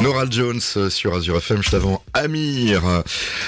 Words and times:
Nora 0.00 0.24
Jones 0.30 0.60
sur 0.60 1.14
Azure 1.14 1.36
FM, 1.36 1.58
juste 1.58 1.74
avant 1.74 2.02
Amir. 2.14 3.02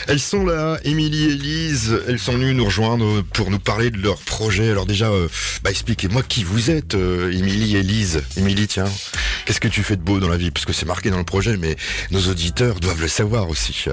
Elles 0.07 0.21
sont 0.21 0.45
là, 0.45 0.79
Émilie 0.85 1.31
et 1.31 1.35
Lise, 1.35 1.99
elles 2.07 2.19
sont 2.19 2.33
venues 2.33 2.55
nous 2.55 2.67
rejoindre 2.67 3.23
pour 3.33 3.51
nous 3.51 3.59
parler 3.59 3.91
de 3.91 3.99
leur 3.99 4.19
projet. 4.19 4.71
Alors 4.71 4.87
déjà, 4.87 5.09
euh, 5.09 5.29
bah 5.63 5.71
expliquez-moi 5.71 6.23
qui 6.23 6.45
vous 6.45 6.71
êtes, 6.71 6.95
euh, 6.95 7.33
Émilie 7.33 7.77
et 7.77 7.83
Lise. 7.83 8.23
Émilie, 8.37 8.67
tiens, 8.67 8.91
qu'est-ce 9.47 9.61
que 9.61 9.69
tu 9.69 9.83
fais 9.83 9.97
de 9.97 10.03
beau 10.03 10.21
dans 10.21 10.29
la 10.29 10.37
vie? 10.37 10.51
Parce 10.51 10.67
que 10.67 10.73
c'est 10.73 10.87
marqué 10.87 11.11
dans 11.11 11.19
le 11.19 11.25
projet, 11.25 11.57
mais 11.57 11.77
nos 12.11 12.21
auditeurs 12.29 12.81
doivent 12.81 13.01
le 13.01 13.09
savoir 13.09 13.49
aussi. 13.49 13.87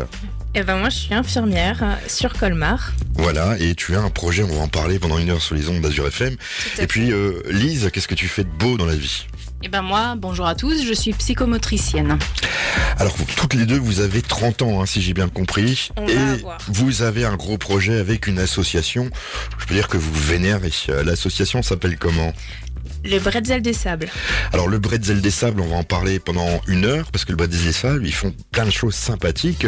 Eh 0.56 0.64
ben 0.64 0.78
moi 0.78 0.90
je 0.90 0.98
suis 0.98 1.14
infirmière 1.14 1.80
euh, 1.84 1.96
sur 2.08 2.34
Colmar. 2.34 2.92
Voilà, 3.16 3.56
et 3.60 3.76
tu 3.76 3.96
as 3.96 4.02
un 4.02 4.10
projet, 4.10 4.44
on 4.44 4.48
va 4.48 4.62
en 4.62 4.68
parler 4.68 4.98
pendant 4.98 5.20
une 5.20 5.30
heure 5.30 5.42
sur 5.42 5.56
les 5.56 5.70
ondes 5.70 5.82
d'Azure 5.82 6.08
FM. 6.08 6.36
Et 6.80 6.88
puis 6.88 7.12
euh, 7.12 7.42
Lise, 7.50 7.90
qu'est-ce 7.94 8.08
que 8.08 8.16
tu 8.16 8.28
fais 8.28 8.44
de 8.44 8.50
beau 8.50 8.76
dans 8.76 8.88
la 8.88 8.96
vie? 8.96 9.28
Eh 9.62 9.68
ben 9.68 9.82
moi, 9.82 10.16
bonjour 10.18 10.48
à 10.48 10.56
tous, 10.56 10.86
je 10.86 10.94
suis 10.94 11.12
psychomotricienne. 11.12 12.18
Alors 12.98 13.14
vous, 13.18 13.26
toutes 13.36 13.54
les 13.56 13.66
deux, 13.66 13.78
vous 13.78 14.00
avez 14.00 14.22
30 14.22 14.62
ans, 14.62 14.82
hein, 14.82 14.86
si 14.86 15.02
j'ai 15.02 15.14
bien 15.14 15.28
compris. 15.28 15.90
On 15.98 16.08
et 16.08 16.16
vous 16.70 17.02
avez 17.02 17.26
un 17.26 17.36
gros 17.36 17.58
projet 17.58 18.00
avec 18.00 18.28
une 18.28 18.40
association. 18.40 19.10
Je 19.60 19.66
peux 19.66 19.74
dire 19.76 19.90
que 19.90 19.98
vous 19.98 20.14
vénérez. 20.14 20.72
Euh, 20.90 21.04
L'association 21.04 21.62
s'appelle 21.62 21.98
comment? 21.98 22.34
Le 23.04 23.20
bretzel 23.20 23.62
des 23.62 23.74
sables. 23.74 24.10
Alors 24.54 24.68
le 24.68 24.80
Bretzel 24.80 25.22
des 25.22 25.32
Sables, 25.32 25.62
on 25.62 25.68
va 25.68 25.76
en 25.78 25.84
parler 25.84 26.20
pendant 26.20 26.62
une 26.68 26.86
heure, 26.86 27.10
parce 27.12 27.24
que 27.24 27.32
le 27.32 27.38
Bretzel 27.38 27.62
des 27.64 27.72
Sables, 27.74 28.06
ils 28.06 28.14
font 28.14 28.34
plein 28.52 28.66
de 28.66 28.72
choses 28.72 28.96
sympathiques. 28.96 29.66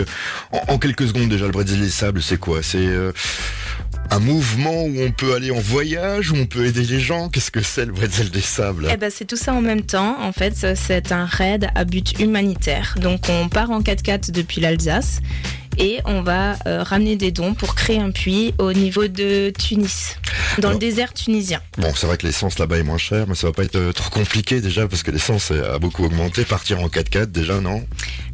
En, 0.52 0.74
en 0.74 0.78
quelques 0.78 1.08
secondes 1.08 1.30
déjà, 1.30 1.46
le 1.46 1.52
Bretzel 1.52 1.80
des 1.80 1.90
Sables, 1.90 2.22
c'est 2.22 2.38
quoi? 2.40 2.62
C'est 2.64 2.78
euh, 2.80 3.12
un 4.12 4.20
mouvement 4.20 4.84
où 4.84 5.02
on 5.02 5.12
peut 5.12 5.34
aller 5.34 5.52
en 5.52 5.60
voyage, 5.60 6.32
où 6.32 6.36
on 6.36 6.46
peut 6.46 6.66
aider 6.66 6.84
les 6.84 7.00
gens 7.00 7.30
Qu'est-ce 7.30 7.50
que 7.50 7.62
c'est 7.62 7.86
le 7.86 7.94
Bretzel 7.94 8.30
des 8.30 8.42
Sables? 8.42 8.88
Eh 8.92 8.98
ben 8.98 9.10
c'est 9.10 9.26
tout 9.26 9.38
ça 9.38 9.54
en 9.54 9.62
même 9.62 9.82
temps. 9.84 10.18
En 10.22 10.34
fait, 10.34 10.54
c'est 10.76 11.12
un 11.14 11.26
raid 11.26 11.70
à 11.76 11.86
but 11.86 12.20
humanitaire. 12.20 12.96
Donc 13.02 13.22
on 13.30 13.48
part 13.48 13.72
en 13.72 13.80
4x4 13.82 14.32
depuis 14.32 14.60
l'Alsace 14.60 15.22
et 15.78 16.00
on 16.04 16.22
va 16.22 16.58
euh, 16.68 16.84
ramener 16.84 17.16
des 17.16 17.32
dons 17.32 17.54
pour 17.54 17.74
créer 17.76 18.00
un 18.00 18.12
puits 18.12 18.54
au 18.58 18.74
niveau 18.74 19.08
de 19.08 19.52
Tunis, 19.58 20.18
dans 20.58 20.68
Alors- 20.68 20.74
le 20.74 20.80
désert 20.80 21.14
tunisien. 21.14 21.62
Bon, 21.78 21.94
c'est 21.96 22.06
vrai 22.06 22.18
que 22.18 22.28
l'essence 22.28 22.60
là-bas 22.60 22.78
est 22.80 22.84
moins 22.84 22.98
chère, 22.98 23.26
mais 23.28 23.36
ça 23.36 23.48
va 23.48 23.54
pas 23.54 23.64
être 23.64 23.78
euh, 23.78 23.94
trop 23.94 24.10
compliqué 24.10 24.60
déjà, 24.60 24.86
parce 24.90 25.02
que 25.04 25.12
l'essence 25.12 25.52
a 25.52 25.80
beaucoup 25.80 26.04
augmenté. 26.04 26.44
Partir 26.44 26.82
en 26.82 26.88
4x4 26.88 27.28
déjà, 27.28 27.62
non? 27.62 27.86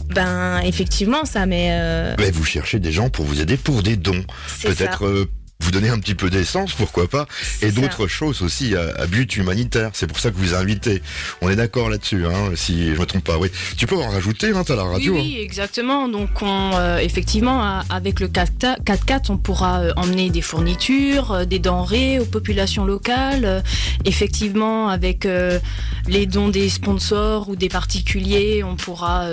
Ben 0.10 0.60
effectivement 0.66 1.26
ça, 1.26 1.46
mais 1.46 1.68
euh, 1.72 2.16
Mais 2.18 2.32
vous 2.32 2.44
cherchez 2.46 2.80
des 2.80 2.92
gens 2.92 3.10
pour 3.12 3.26
vous 3.26 3.40
aider 3.42 3.58
pour 3.58 3.84
des 3.84 3.96
dons. 3.98 4.24
Peut-être 4.64 5.06
euh, 5.06 5.30
vous 5.60 5.72
donner 5.72 5.90
un 5.90 6.00
petit 6.00 6.16
peu 6.16 6.30
d'essence, 6.30 6.74
pourquoi 6.74 7.08
pas, 7.08 7.28
et 7.62 7.72
d'autres 7.72 8.08
choses 8.08 8.42
aussi 8.42 8.76
à, 8.76 9.02
à 9.02 9.08
but 9.08 9.36
humanitaire. 9.36 9.92
C'est 9.94 10.08
pour 10.08 10.20
ça 10.20 10.32
que 10.32 10.38
vous 10.38 10.54
invitez. 10.54 11.02
On 11.42 11.50
est 11.50 11.56
d'accord 11.56 11.90
là-dessus, 11.90 12.26
hein, 12.26 12.52
si 12.56 12.94
je 12.94 13.00
me 13.00 13.06
trompe 13.06 13.24
pas. 13.24 13.38
Oui. 13.38 13.50
Tu 13.78 13.88
peux 13.88 13.96
en 13.96 14.10
rajouter, 14.10 14.52
hein, 14.56 14.64
t'as 14.66 14.76
la 14.76 14.84
radio. 14.84 15.14
oui, 15.14 15.20
oui, 15.20 15.42
exactement. 15.42 16.08
Donc, 16.08 16.42
on, 16.42 16.72
euh, 16.76 16.98
effectivement, 17.00 17.82
avec 17.90 18.20
le 18.20 18.28
4x4, 18.28 18.84
4x4, 18.84 19.32
on 19.32 19.38
pourra 19.38 19.82
euh, 19.82 19.94
emmener 19.98 20.30
des 20.30 20.42
fournitures, 20.42 21.32
euh, 21.32 21.46
des 21.46 21.60
denrées 21.60 22.20
aux 22.20 22.26
populations 22.26 22.86
locales. 22.86 23.64
Effectivement, 24.06 24.90
avec 24.90 25.28
les 26.08 26.26
dons 26.26 26.50
des 26.50 26.70
sponsors 26.70 27.50
ou 27.50 27.56
des 27.56 27.70
particuliers, 27.70 28.64
on 28.64 28.76
pourra 28.76 29.28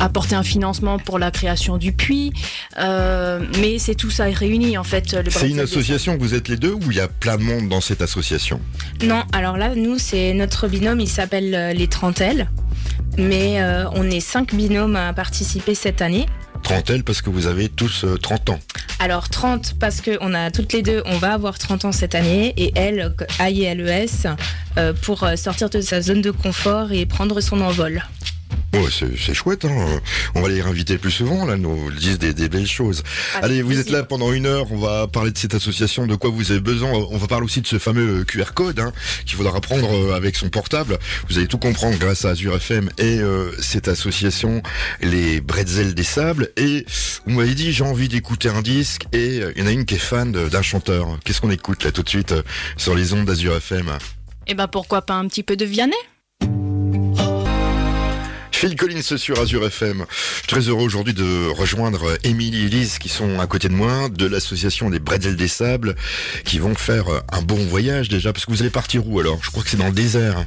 apporter 0.00 0.34
un 0.34 0.42
financement 0.42 0.98
pour 0.98 1.18
la 1.18 1.30
création 1.30 1.78
du 1.78 1.92
puits. 1.92 2.32
Mais 2.76 3.78
c'est 3.78 3.94
tout 3.94 4.10
ça 4.10 4.24
réuni, 4.24 4.71
en 4.78 4.84
fait. 4.84 5.12
le 5.12 5.30
C'est 5.30 5.48
une 5.48 5.60
association 5.60 6.16
que 6.16 6.22
vous 6.22 6.34
êtes 6.34 6.48
les 6.48 6.56
deux 6.56 6.72
ou 6.72 6.90
il 6.90 6.96
y 6.96 7.00
a 7.00 7.08
plein 7.08 7.36
de 7.36 7.42
monde 7.42 7.68
dans 7.68 7.80
cette 7.80 8.02
association 8.02 8.60
Non, 9.02 9.24
alors 9.32 9.56
là, 9.56 9.74
nous, 9.74 9.98
c'est 9.98 10.34
notre 10.34 10.68
binôme, 10.68 11.00
il 11.00 11.08
s'appelle 11.08 11.54
euh, 11.54 11.72
les 11.72 11.86
Trentelles. 11.86 12.48
Mais 13.18 13.60
euh, 13.60 13.84
on 13.94 14.10
est 14.10 14.20
cinq 14.20 14.54
binômes 14.54 14.96
à 14.96 15.12
participer 15.12 15.74
cette 15.74 16.00
année. 16.00 16.26
Trentelle 16.62 17.04
parce 17.04 17.20
que 17.22 17.30
vous 17.30 17.46
avez 17.46 17.68
tous 17.68 18.04
euh, 18.04 18.16
30 18.16 18.50
ans. 18.50 18.60
Alors 18.98 19.28
30 19.28 19.74
parce 19.78 20.00
que 20.00 20.16
on 20.20 20.32
a 20.32 20.50
toutes 20.50 20.72
les 20.72 20.82
deux, 20.82 21.02
on 21.06 21.18
va 21.18 21.32
avoir 21.32 21.58
30 21.58 21.86
ans 21.86 21.92
cette 21.92 22.14
année 22.14 22.54
et 22.56 22.72
elle, 22.76 23.14
AILES, 23.40 24.28
euh, 24.78 24.92
pour 24.92 25.24
euh, 25.24 25.36
sortir 25.36 25.68
de 25.70 25.80
sa 25.80 26.00
zone 26.00 26.22
de 26.22 26.30
confort 26.30 26.92
et 26.92 27.04
prendre 27.04 27.40
son 27.40 27.60
envol. 27.60 28.02
Ouais, 28.74 28.88
c'est 28.90 29.18
c'est 29.18 29.34
chouette, 29.34 29.66
hein. 29.66 30.00
On 30.34 30.40
va 30.40 30.48
les 30.48 30.62
inviter 30.62 30.96
plus 30.96 31.10
souvent, 31.10 31.44
là, 31.44 31.56
nous 31.56 31.90
disent 31.90 32.18
des, 32.18 32.32
des 32.32 32.48
belles 32.48 32.66
choses. 32.66 33.02
Avec 33.34 33.44
Allez, 33.44 33.62
vous 33.62 33.78
êtes 33.78 33.90
là 33.90 34.02
pendant 34.02 34.32
une 34.32 34.46
heure, 34.46 34.72
on 34.72 34.78
va 34.78 35.06
parler 35.08 35.30
de 35.30 35.36
cette 35.38 35.54
association, 35.54 36.06
de 36.06 36.14
quoi 36.14 36.30
vous 36.30 36.50
avez 36.52 36.60
besoin. 36.60 36.90
On 36.90 37.18
va 37.18 37.26
parler 37.26 37.44
aussi 37.44 37.60
de 37.60 37.66
ce 37.66 37.78
fameux 37.78 38.24
QR 38.24 38.54
code 38.54 38.80
hein, 38.80 38.92
qu'il 39.26 39.36
faudra 39.36 39.60
prendre 39.60 39.90
euh, 39.94 40.14
avec 40.16 40.36
son 40.36 40.48
portable. 40.48 40.98
Vous 41.28 41.36
allez 41.38 41.48
tout 41.48 41.58
comprendre 41.58 41.98
grâce 41.98 42.24
à 42.24 42.30
Azure 42.30 42.56
FM 42.56 42.88
et 42.98 43.18
euh, 43.18 43.52
cette 43.60 43.88
association, 43.88 44.62
les 45.02 45.40
Bretzel 45.42 45.94
des 45.94 46.02
Sables. 46.02 46.48
Et 46.56 46.86
vous 47.26 47.34
m'avez 47.34 47.54
dit, 47.54 47.72
j'ai 47.72 47.84
envie 47.84 48.08
d'écouter 48.08 48.48
un 48.48 48.62
disque 48.62 49.02
et 49.12 49.40
euh, 49.42 49.52
il 49.54 49.62
y 49.62 49.64
en 49.64 49.68
a 49.68 49.72
une 49.72 49.84
qui 49.84 49.96
est 49.96 49.98
fan 49.98 50.32
d'un 50.32 50.62
chanteur. 50.62 51.18
Qu'est-ce 51.24 51.40
qu'on 51.42 51.50
écoute 51.50 51.84
là 51.84 51.92
tout 51.92 52.02
de 52.02 52.08
suite 52.08 52.32
euh, 52.32 52.42
sur 52.78 52.94
les 52.94 53.12
ondes 53.12 53.26
d'Azure 53.26 53.54
FM 53.56 53.90
Eh 54.46 54.54
ben, 54.54 54.66
pourquoi 54.66 55.02
pas 55.02 55.14
un 55.14 55.28
petit 55.28 55.42
peu 55.42 55.56
de 55.56 55.64
Vianney? 55.66 55.92
Phil 58.62 58.76
Collins 58.76 59.02
sur 59.16 59.40
Azure 59.40 59.66
FM. 59.66 60.04
Je 60.08 60.38
suis 60.38 60.46
très 60.46 60.60
heureux 60.60 60.84
aujourd'hui 60.84 61.14
de 61.14 61.48
rejoindre 61.50 62.16
Émilie 62.22 62.66
et 62.66 62.68
Lise 62.68 62.98
qui 63.00 63.08
sont 63.08 63.40
à 63.40 63.46
côté 63.48 63.68
de 63.68 63.74
moi 63.74 64.08
de 64.08 64.24
l'association 64.24 64.88
des 64.88 65.00
Bretzel 65.00 65.34
des 65.34 65.48
Sables 65.48 65.96
qui 66.44 66.60
vont 66.60 66.76
faire 66.76 67.06
un 67.32 67.42
bon 67.42 67.56
voyage 67.66 68.08
déjà 68.08 68.32
parce 68.32 68.46
que 68.46 68.52
vous 68.52 68.62
allez 68.62 68.70
partir 68.70 69.04
où 69.08 69.18
alors? 69.18 69.40
Je 69.42 69.50
crois 69.50 69.64
que 69.64 69.68
c'est 69.68 69.76
dans 69.76 69.86
le 69.88 69.92
désert. 69.92 70.44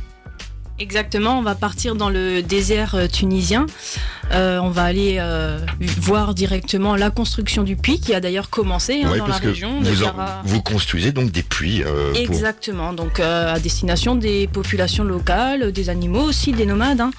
Exactement, 0.80 1.40
on 1.40 1.42
va 1.42 1.56
partir 1.56 1.96
dans 1.96 2.10
le 2.10 2.42
désert 2.42 2.96
euh, 2.96 3.08
tunisien. 3.08 3.66
Euh, 4.32 4.60
on 4.60 4.70
va 4.70 4.84
aller 4.84 5.18
euh, 5.20 5.58
voir 6.00 6.34
directement 6.34 6.96
la 6.98 7.10
construction 7.10 7.64
du 7.64 7.76
puits 7.78 8.00
qui 8.00 8.14
a 8.14 8.20
d'ailleurs 8.22 8.50
commencé 8.50 9.02
hein, 9.04 9.12
Ouais, 9.12 9.18
dans 9.20 9.28
la 9.28 9.38
région. 9.38 9.80
vous, 9.82 10.04
en- 10.04 10.14
vous 10.44 10.62
construisez 10.62 11.12
donc 11.14 11.32
des 11.32 11.44
puits 11.44 11.82
euh, 11.84 12.12
pour... 12.12 12.22
Exactement, 12.22 12.92
donc 12.92 13.20
euh, 13.22 13.54
à 13.56 13.60
destination 13.60 14.16
des 14.16 14.48
populations 14.48 15.04
locales, 15.06 15.72
des 15.72 15.90
animaux 15.90 16.24
aussi, 16.24 16.52
des 16.54 16.66
nomades. 16.66 17.00
hein. 17.02 17.12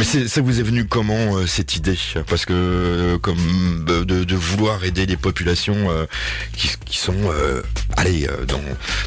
Mais 0.00 0.28
ça 0.28 0.40
vous 0.40 0.58
est 0.58 0.62
venu 0.62 0.86
comment 0.86 1.36
euh, 1.36 1.46
cette 1.46 1.76
idée? 1.76 1.98
Parce 2.26 2.46
que 2.46 2.54
euh, 2.54 3.18
de, 4.06 4.34
vouloir 4.34 4.82
aider 4.82 5.04
les 5.04 5.18
populations 5.18 5.90
euh, 5.90 6.06
qui, 6.56 6.96
sont 6.96 7.12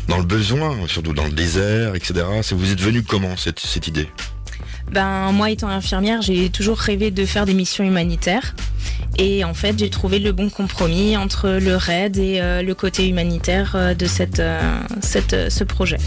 dans 0.08 0.18
le 0.20 0.24
besoin, 0.24 0.78
surtout 0.86 1.14
dans 1.14 1.26
le 1.26 1.32
désert, 1.32 1.96
etc. 1.96 2.26
Ça 2.44 2.54
vous 2.56 2.72
est 2.72 2.80
venu 2.80 3.02
comment 3.02 3.36
cette, 3.38 3.60
cette 3.60 3.88
idée? 3.88 4.08
Ben 4.92 5.32
moi 5.32 5.50
étant 5.50 5.70
infirmière, 5.70 6.22
j'ai 6.22 6.52
toujours 6.52 6.78
rêvé 6.78 7.10
de 7.10 7.26
faire 7.26 7.48
des 7.48 7.56
missions 7.56 7.84
humanitaires. 7.84 8.54
Et 9.18 9.44
en 9.44 9.54
fait, 9.54 9.78
j'ai 9.78 9.90
trouvé 9.90 10.18
le 10.18 10.32
bon 10.32 10.50
compromis 10.50 11.16
entre 11.18 11.50
le 11.50 11.76
raid 11.76 12.18
et 12.18 12.42
euh, 12.42 12.64
le 12.64 12.74
côté 12.74 13.08
humanitaire 13.08 13.74
euh, 13.76 13.94
de 13.94 14.08
cette, 14.08 14.40
euh, 14.40 14.60
cette, 15.02 15.52
ce 15.52 15.64
projet. 15.64 15.98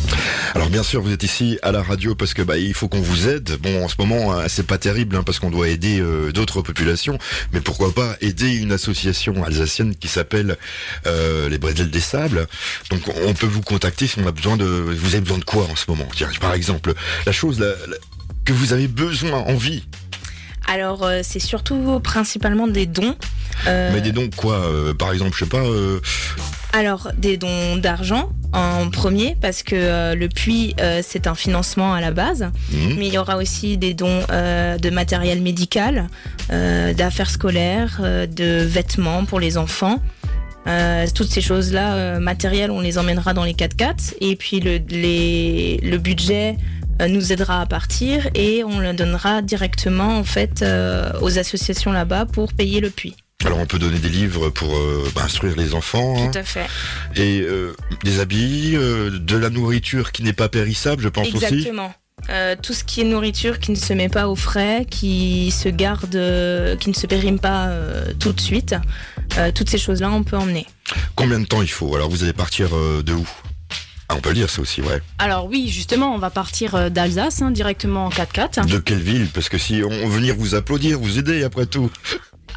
Alors 0.55 0.69
bien 0.71 0.83
sûr, 0.83 1.03
vous 1.03 1.13
êtes 1.13 1.23
ici 1.23 1.59
à 1.63 1.71
la 1.71 1.83
radio 1.83 2.17
parce 2.17 2.35
que 2.35 2.43
bah 2.43 2.59
il 2.59 2.75
faut 2.75 2.89
qu'on 2.89 3.01
vous 3.01 3.29
aide. 3.29 3.59
Bon, 3.63 3.85
en 3.85 3.89
ce 3.89 3.95
moment, 3.99 4.33
euh, 4.33 4.47
c'est 4.49 4.67
pas 4.67 4.79
terrible 4.79 5.15
hein, 5.15 5.23
parce 5.25 5.39
qu'on 5.39 5.51
doit 5.51 5.69
aider 5.69 6.03
d'autres 6.35 6.63
populations, 6.63 7.19
mais 7.53 7.61
pourquoi 7.61 7.95
pas 7.95 8.17
aider 8.21 8.55
une 8.57 8.73
association 8.73 9.45
alsacienne 9.45 9.95
qui 9.95 10.09
s'appelle 10.09 10.57
les 11.05 11.59
Bretzel 11.59 11.91
des 11.91 12.01
Sables. 12.01 12.47
Donc 12.91 13.03
on 13.25 13.35
peut 13.35 13.47
vous 13.47 13.63
contacter 13.63 14.07
si 14.07 14.19
on 14.19 14.27
a 14.27 14.33
besoin 14.33 14.57
de. 14.57 14.65
Vous 14.65 15.15
avez 15.15 15.21
besoin 15.21 15.39
de 15.39 15.45
quoi 15.45 15.65
en 15.71 15.77
ce 15.77 15.85
moment? 15.89 16.09
Par 16.41 16.55
exemple, 16.55 16.95
la 17.25 17.33
chose 17.33 17.65
que 18.45 18.53
vous 18.53 18.73
avez 18.73 18.89
besoin, 18.89 19.39
envie. 19.41 19.85
Alors 20.67 21.05
euh, 21.05 21.21
c'est 21.23 21.39
surtout 21.39 22.01
principalement 22.03 22.67
des 22.67 22.87
dons. 22.87 23.15
Euh, 23.67 23.91
Mais 23.95 24.01
des 24.01 24.13
dons 24.13 24.29
quoi 24.37 24.55
euh, 24.57 24.95
Par 24.95 25.13
exemple, 25.13 25.33
je 25.35 25.45
sais 25.45 25.51
pas. 25.51 25.59
euh, 25.65 26.01
Alors, 26.73 27.11
des 27.17 27.37
dons 27.37 27.77
d'argent 27.77 28.31
en 28.53 28.89
premier, 28.91 29.37
parce 29.41 29.63
que 29.63 29.75
euh, 29.77 30.15
le 30.15 30.29
puits, 30.29 30.75
euh, 30.81 31.01
c'est 31.07 31.27
un 31.27 31.35
financement 31.35 31.95
à 31.95 32.01
la 32.01 32.11
base. 32.11 32.51
hmm, 32.73 32.95
Mais 32.99 33.07
il 33.07 33.13
y 33.15 33.19
aura 33.19 33.37
aussi 33.37 33.77
des 33.79 33.95
dons 33.95 34.21
euh, 34.31 34.77
de 34.79 34.91
matériel 34.91 35.41
médical, 35.41 36.09
euh, 36.53 36.93
d'affaires 36.95 37.31
scolaires, 37.31 37.99
euh, 38.03 38.27
de 38.27 38.63
vêtements 38.65 39.25
pour 39.25 39.41
les 39.41 39.57
enfants. 39.59 40.01
Euh, 40.67 41.07
toutes 41.15 41.31
ces 41.31 41.41
choses-là, 41.41 41.95
euh, 41.95 42.19
matérielles, 42.19 42.71
on 42.73 42.81
les 42.81 42.99
emmènera 42.99 43.35
dans 43.35 43.45
les 43.45 43.53
4x4. 43.55 44.15
Et 44.21 44.35
puis 44.37 44.61
le, 44.61 44.79
les- 44.89 45.79
le 45.83 45.97
budget 45.99 46.57
nous 47.09 47.33
aidera 47.33 47.61
à 47.61 47.67
partir 47.67 48.29
et 48.35 48.65
on 48.65 48.79
le 48.79 48.93
donnera 48.93 49.43
directement 49.43 50.19
en 50.19 50.25
fait 50.25 50.63
euh, 50.63 51.13
aux 51.21 51.39
associations 51.39 51.93
là-bas 51.93 52.27
pour 52.27 52.53
payer 52.53 52.81
le 52.81 52.91
puits. 52.91 53.15
Alors 53.45 53.59
on 53.59 53.67
peut 53.67 53.79
donner 53.79 53.99
des 53.99 54.09
livres 54.09 54.49
pour 54.49 54.75
euh, 54.77 55.09
bah, 55.15 55.23
instruire 55.25 55.55
les 55.57 55.75
enfants. 55.75 56.17
hein. 56.19 56.31
Tout 56.33 56.39
à 56.39 56.43
fait. 56.43 56.67
Et 57.17 57.43
euh, 57.43 57.77
des 58.03 58.21
habits, 58.21 58.73
euh, 58.75 59.11
de 59.19 59.37
la 59.37 59.51
nourriture 59.51 60.11
qui 60.13 60.23
n'est 60.23 60.33
pas 60.33 60.49
périssable, 60.49 61.03
je 61.03 61.09
pense 61.09 61.29
aussi. 61.35 61.45
Exactement. 61.45 61.93
Euh, 62.31 62.57
tout 62.61 62.73
ce 62.73 62.83
qui 62.83 63.03
est 63.03 63.05
nourriture 63.05 63.61
qui 63.61 63.73
ne 63.73 63.77
se 63.77 63.93
met 63.93 64.09
pas 64.09 64.29
au 64.29 64.37
frais, 64.37 64.87
qui 64.89 65.51
se 65.51 65.69
garde, 65.69 66.17
euh, 66.17 66.75
qui 66.75 66.89
ne 66.89 66.95
se 66.95 67.07
périme 67.07 67.39
pas 67.39 67.67
euh, 67.67 68.07
tout 68.19 68.33
de 68.33 68.41
suite, 68.41 68.75
euh, 69.37 69.53
toutes 69.53 69.69
ces 69.69 69.77
choses-là, 69.79 70.11
on 70.11 70.25
peut 70.25 70.39
emmener. 70.39 70.67
Combien 71.15 71.39
de 71.39 71.45
temps 71.45 71.61
il 71.61 71.71
faut? 71.71 71.95
Alors 71.95 72.09
vous 72.09 72.25
allez 72.25 72.33
partir 72.33 72.75
euh, 72.75 73.03
de 73.03 73.13
où? 73.13 73.29
Ah, 74.09 74.15
on 74.17 74.21
peut 74.21 74.29
le 74.31 74.37
dire, 74.37 74.51
ça 74.51 74.63
aussi, 74.63 74.81
ouais. 74.83 75.01
Alors 75.19 75.47
oui, 75.47 75.69
justement, 75.69 76.15
on 76.15 76.19
va 76.19 76.31
partir 76.31 76.75
euh, 76.77 76.89
d'Alsace 76.91 77.43
hein, 77.43 77.51
directement 77.51 78.07
en 78.07 78.09
4x4. 78.11 78.67
De 78.67 78.79
quelle 78.79 79.01
ville? 79.01 79.27
Parce 79.35 79.49
que 79.49 79.59
si 79.59 79.83
on 79.85 79.91
veut 80.09 80.17
venir 80.19 80.37
vous 80.39 80.55
applaudir, 80.55 80.99
vous 80.99 81.19
aider 81.19 81.43
après 81.45 81.67
tout. 81.67 81.91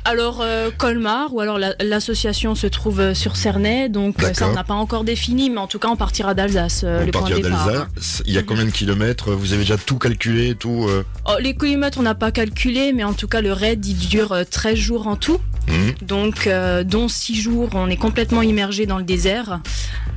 Alors 0.06 0.40
euh, 0.42 0.70
Colmar 0.76 1.34
ou 1.34 1.42
alors 1.42 1.58
la- 1.60 1.76
l'association 1.82 2.56
se 2.56 2.68
trouve 2.68 3.00
euh, 3.02 3.14
sur 3.14 3.36
Cernay, 3.36 3.90
donc 3.90 4.16
ça 4.34 4.48
on 4.48 4.54
n'a 4.54 4.64
pas 4.64 4.74
encore 4.74 5.04
défini, 5.04 5.50
mais 5.50 5.58
en 5.58 5.68
tout 5.68 5.78
cas 5.78 5.90
on 5.90 5.98
partira 5.98 6.34
d'Alsace, 6.34 6.84
euh, 6.86 7.02
on 7.02 7.06
le 7.06 7.12
point 7.12 7.22
de 7.24 7.28
partir 7.28 7.44
départ. 7.44 7.66
d'Alsace. 7.68 8.24
Il 8.26 8.34
y 8.34 8.38
a 8.38 8.44
combien 8.44 8.64
de 8.66 8.70
kilomètres? 8.70 9.32
Vous 9.34 9.52
avez 9.52 9.64
déjà 9.64 9.78
tout 9.78 9.98
calculé, 9.98 10.56
tout 10.56 10.86
euh? 10.88 11.04
Oh, 11.28 11.34
les 11.42 11.54
kilomètres 11.56 11.98
on 12.00 12.04
n'a 12.04 12.16
pas 12.16 12.32
calculé, 12.32 12.94
mais 12.94 13.04
en 13.04 13.14
tout 13.14 13.28
cas 13.28 13.42
le 13.42 13.52
raid 13.52 13.86
il 13.86 13.98
dure 13.98 14.32
euh, 14.32 14.44
13 14.50 14.76
jours 14.78 15.08
en 15.08 15.18
tout, 15.18 15.40
hmm 15.68 15.90
donc 16.02 16.48
euh, 16.48 16.84
dont 16.84 17.08
6 17.08 17.36
jours 17.42 17.70
on 17.74 17.90
est 17.90 17.98
complètement 17.98 18.42
immergé 18.42 18.86
dans 18.86 18.98
le 18.98 19.04
désert. 19.04 19.60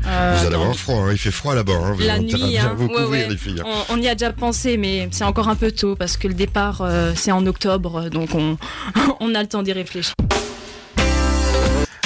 Euh, 0.06 0.37
Vous 0.41 0.47
allez 0.47 0.55
avoir 0.56 0.75
froid, 0.75 0.97
hein, 0.97 1.09
il 1.12 1.19
fait 1.19 1.31
froid 1.31 1.55
là-bas. 1.55 1.73
hein. 1.75 1.93
Vous 1.97 2.03
La 2.06 2.19
nuit, 2.19 2.33
bien 2.35 2.67
hein. 2.71 2.75
vous 2.77 2.89
couvrir, 2.89 3.09
ouais. 3.11 3.29
les 3.29 3.37
filles. 3.37 3.61
hein. 3.65 3.85
On, 3.91 3.94
on 3.99 4.03
y 4.03 4.09
a 4.09 4.15
déjà 4.15 4.33
pensé, 4.33 4.77
mais 4.77 5.09
c'est 5.12 5.25
encore 5.25 5.49
un 5.49 5.55
peu 5.55 5.71
tôt 5.71 5.94
parce 5.97 6.17
que 6.17 6.27
le 6.29 6.35
départ 6.35 6.81
euh, 6.81 7.12
c'est 7.15 7.31
en 7.33 7.47
octobre, 7.47 8.09
donc 8.11 8.35
on, 8.35 8.56
on 9.21 9.35
a 9.35 9.43
le 9.43 9.49
temps 9.49 9.62
d'y 9.62 9.73
réfléchir. 9.73 10.15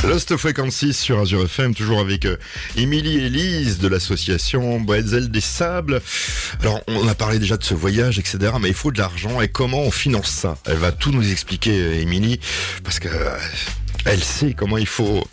Lost 0.07 0.37
Frequency 0.37 0.93
sur 0.93 1.19
Azure 1.19 1.43
FM, 1.43 1.75
toujours 1.75 1.99
avec 1.99 2.27
euh, 2.27 2.37
Émilie 2.77 3.19
et 3.19 3.29
Lise 3.29 3.79
de 3.79 3.89
l'association 3.89 4.79
Bretzel 4.79 5.31
des 5.31 5.41
Sables. 5.41 6.01
Alors, 6.61 6.81
on 6.87 7.09
a 7.09 7.15
parlé 7.17 7.41
déjà 7.41 7.57
de 7.57 7.65
ce 7.65 7.75
voyage, 7.75 8.19
etc., 8.21 8.53
mais 8.61 8.69
il 8.69 8.75
faut 8.75 8.93
de 8.93 8.99
l'argent 8.99 9.41
et 9.41 9.49
comment 9.49 9.81
on 9.81 9.91
finance 9.91 10.29
ça? 10.29 10.59
Elle 10.65 10.77
va 10.77 10.93
tout 10.93 11.11
nous 11.11 11.29
expliquer, 11.33 11.81
euh, 11.81 12.01
Émilie, 12.01 12.39
parce 12.85 13.01
que 13.01 13.09
euh, 13.09 13.37
elle 14.05 14.23
sait 14.23 14.55
comment 14.55 14.79
il 14.79 14.87
faut 14.87 15.27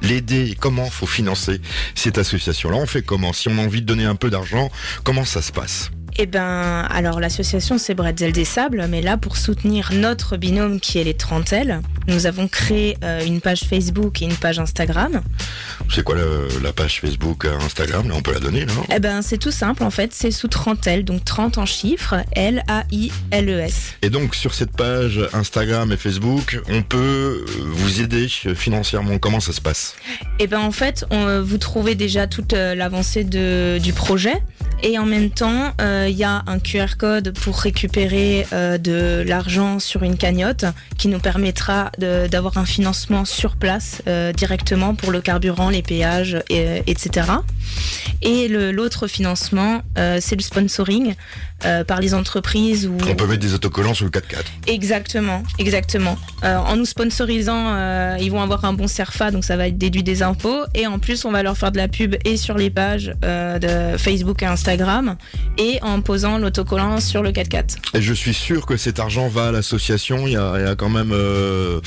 l'aider, 0.00 0.56
comment 0.58 0.86
il 0.86 0.92
faut 0.92 1.06
financer 1.06 1.60
cette 1.94 2.16
association-là. 2.16 2.76
On 2.76 2.86
fait 2.86 3.02
comment? 3.02 3.34
Si 3.34 3.48
on 3.48 3.58
a 3.58 3.62
envie 3.62 3.82
de 3.82 3.86
donner 3.86 4.04
un 4.04 4.16
peu 4.16 4.30
d'argent, 4.30 4.70
comment 5.04 5.26
ça 5.26 5.42
se 5.42 5.52
passe? 5.52 5.90
Eh 6.16 6.26
ben, 6.26 6.86
alors 6.90 7.18
l'association 7.18 7.76
c'est 7.76 7.94
Bretzel 7.94 8.32
des 8.32 8.44
Sables, 8.44 8.86
mais 8.88 9.02
là 9.02 9.16
pour 9.16 9.36
soutenir 9.36 9.90
notre 9.92 10.36
binôme 10.36 10.78
qui 10.78 10.98
est 11.00 11.04
les 11.04 11.14
Trentelles, 11.14 11.80
nous 12.06 12.26
avons 12.26 12.46
créé 12.46 12.96
euh, 13.02 13.24
une 13.24 13.40
page 13.40 13.62
Facebook 13.68 14.22
et 14.22 14.26
une 14.26 14.34
page 14.36 14.60
Instagram. 14.60 15.22
C'est 15.92 16.04
quoi 16.04 16.14
le- 16.14 16.46
la 16.62 16.72
page 16.72 17.00
Facebook, 17.00 17.44
euh, 17.44 17.58
Instagram? 17.60 18.08
Là, 18.08 18.14
on 18.16 18.22
peut 18.22 18.32
la 18.32 18.38
donner, 18.38 18.64
non? 18.64 18.84
Eh 18.94 19.00
ben, 19.00 19.22
c'est 19.22 19.38
tout 19.38 19.50
simple 19.50 19.82
en 19.82 19.90
fait, 19.90 20.12
c'est 20.14 20.30
sous 20.30 20.46
Trentelles, 20.46 21.04
donc 21.04 21.24
30 21.24 21.58
en 21.58 21.66
chiffres, 21.66 22.14
L-A-I-L-E-S. 22.36 23.94
Et 24.02 24.10
donc 24.10 24.36
sur 24.36 24.54
cette 24.54 24.70
page 24.76 25.20
Instagram 25.32 25.90
et 25.90 25.96
Facebook, 25.96 26.60
on 26.68 26.82
peut 26.82 26.98
euh, 26.98 27.44
vous 27.72 28.00
aider 28.00 28.28
financièrement. 28.28 29.18
Comment 29.18 29.40
ça 29.40 29.52
se 29.52 29.60
passe? 29.60 29.96
Eh 30.38 30.46
ben 30.46 30.60
en 30.60 30.70
fait, 30.70 31.04
on- 31.10 31.42
vous 31.42 31.58
trouvez 31.58 31.96
déjà 31.96 32.28
toute 32.28 32.52
l'avancée 32.52 33.24
de- 33.24 33.78
du 33.82 33.92
projet. 33.92 34.34
Et 34.82 34.98
en 34.98 35.06
même 35.06 35.30
temps, 35.30 35.72
euh, 35.80 36.08
il 36.10 36.16
y 36.16 36.24
a 36.24 36.42
un 36.46 36.58
QR 36.58 36.96
code 36.98 37.32
pour 37.38 37.58
récupérer 37.58 38.46
euh, 38.52 38.76
de 38.76 39.24
l'argent 39.26 39.78
sur 39.78 40.02
une 40.02 40.16
cagnotte 40.18 40.66
qui 40.98 41.08
nous 41.08 41.18
permettra 41.20 41.90
d'avoir 41.98 42.58
un 42.58 42.66
financement 42.66 43.24
sur 43.24 43.56
place 43.56 44.02
euh, 44.08 44.32
directement 44.32 44.94
pour 44.94 45.10
le 45.10 45.22
carburant, 45.22 45.70
les 45.70 45.80
péages, 45.82 46.36
et- 46.50 46.82
etc. 46.86 47.28
Et 48.20 48.48
l'autre 48.48 49.06
financement, 49.06 49.82
c'est 49.96 50.36
le 50.36 50.42
sponsoring 50.42 51.14
par 51.86 52.00
les 52.00 52.14
entreprises 52.14 52.90
On 53.08 53.14
peut 53.14 53.26
mettre 53.26 53.40
des 53.40 53.54
autocollants 53.54 53.94
sur 53.94 54.04
le 54.04 54.10
4x4. 54.10 54.44
Exactement, 54.66 55.42
exactement. 55.58 56.18
En 56.42 56.76
nous 56.76 56.84
sponsorisant, 56.84 58.16
ils 58.18 58.30
vont 58.30 58.40
avoir 58.42 58.64
un 58.64 58.72
bon 58.74 58.86
CERFA, 58.86 59.30
donc 59.30 59.44
ça 59.44 59.56
va 59.56 59.68
être 59.68 59.78
déduit 59.78 60.02
des 60.02 60.22
impôts. 60.22 60.62
Et 60.74 60.86
en 60.86 60.98
plus, 60.98 61.24
on 61.24 61.32
va 61.32 61.42
leur 61.42 61.56
faire 61.56 61.72
de 61.72 61.76
la 61.78 61.88
pub 61.88 62.16
et 62.24 62.36
sur 62.36 62.56
les 62.56 62.70
pages 62.70 63.14
de 63.22 63.96
Facebook 63.98 64.42
et 64.42 64.46
Instagram, 64.46 64.63
et 65.58 65.78
en 65.82 66.00
posant 66.00 66.38
l'autocollant 66.38 67.00
sur 67.00 67.22
le 67.22 67.30
4x4. 67.30 67.76
Et 67.94 68.02
je 68.02 68.12
suis 68.12 68.34
sûr 68.34 68.66
que 68.66 68.76
cet 68.76 68.98
argent 68.98 69.28
va 69.28 69.48
à 69.48 69.52
l'association. 69.52 70.26
Il 70.26 70.32
y 70.32 70.36
a, 70.36 70.54
il 70.58 70.66
y 70.66 70.68
a 70.68 70.74
quand 70.74 70.88
même 70.88 71.12
euh, 71.12 71.80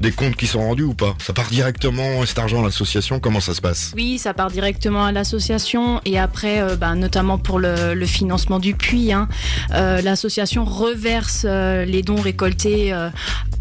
des 0.00 0.12
comptes 0.12 0.36
qui 0.36 0.46
sont 0.46 0.60
rendus 0.60 0.84
ou 0.84 0.94
pas? 0.94 1.14
Ça 1.18 1.32
part 1.32 1.48
directement 1.48 2.24
cet 2.26 2.38
argent 2.38 2.60
à 2.60 2.64
l'association? 2.64 3.20
Comment 3.20 3.40
ça 3.40 3.54
se 3.54 3.60
passe? 3.60 3.92
Oui, 3.96 4.18
ça 4.18 4.34
part 4.34 4.50
directement 4.50 5.04
à 5.04 5.12
l'association 5.12 6.00
et 6.04 6.18
après, 6.18 6.60
euh, 6.60 6.76
bah, 6.76 6.94
notamment 6.94 7.38
pour 7.38 7.58
le, 7.58 7.94
le 7.94 8.06
financement 8.06 8.58
du 8.58 8.74
puits, 8.74 9.12
hein, 9.12 9.28
euh, 9.72 10.00
l'association 10.00 10.64
reverse 10.64 11.44
euh, 11.44 11.84
les 11.84 12.02
dons 12.02 12.20
récoltés 12.20 12.92
euh, 12.92 13.10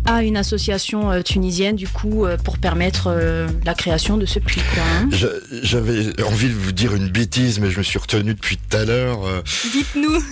à 0.06 0.24
une 0.24 0.38
association 0.38 1.22
tunisienne 1.22 1.76
du 1.76 1.88
coup 1.88 2.26
pour 2.46 2.58
permettre 2.60 3.14
la 3.66 3.74
création 3.74 4.16
de 4.16 4.26
ce 4.26 4.40
puits. 4.40 4.62
Hein. 4.78 5.10
J'avais 5.64 6.24
envie 6.24 6.48
de 6.48 6.54
vous 6.54 6.72
dire 6.72 6.96
une 6.96 7.10
bêtise, 7.10 7.60
mais 7.60 7.70
je 7.70 7.78
me 7.78 7.84
suis 7.84 8.00
retenu 8.00 8.34
depuis 8.34 8.57
tout 8.70 8.78
à 8.78 8.86
l'heure. 8.86 9.26
Euh, 9.26 9.42
Dites-nous. 9.72 10.24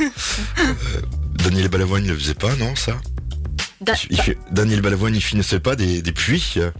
Daniel 1.35 1.67
Balavoine 1.69 2.03
ne 2.03 2.11
le 2.11 2.17
faisait 2.17 2.33
pas, 2.33 2.55
non 2.55 2.75
ça 2.75 2.97
Da- 3.81 3.93
il 4.09 4.19
fait- 4.21 4.37
Daniel 4.51 4.81
Balavoine, 4.81 5.15
il 5.15 5.21
finissait 5.21 5.59
pas 5.59 5.75
des, 5.75 6.01
des 6.01 6.11
puits 6.11 6.53
euh, 6.57 6.71